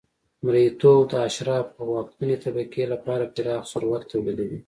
مریتوب 0.45 1.01
د 1.11 1.13
اشرافو 1.27 1.73
او 1.79 1.85
واکمنې 1.95 2.37
طبقې 2.45 2.83
لپاره 2.93 3.31
پراخ 3.35 3.63
ثروت 3.71 4.01
تولیدوي 4.11 4.59